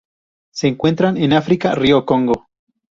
Se 0.51 0.67
encuentran 0.67 1.15
en 1.17 1.31
África: 1.33 1.75
Río 1.75 2.07
Congo. 2.07 2.47